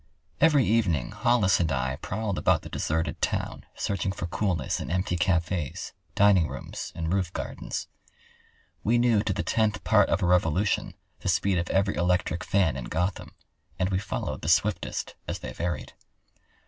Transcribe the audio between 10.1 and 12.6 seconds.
a revolution the speed of every electric